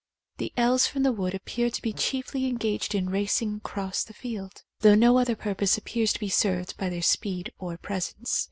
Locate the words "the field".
4.03-4.63